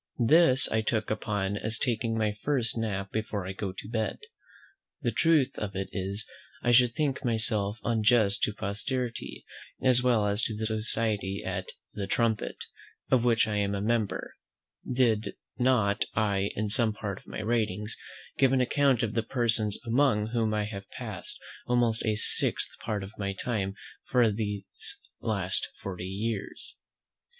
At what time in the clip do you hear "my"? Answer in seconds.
2.17-2.31, 17.27-17.43, 23.19-23.33